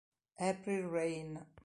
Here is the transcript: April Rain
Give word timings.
April 0.39 0.89
Rain 0.89 1.45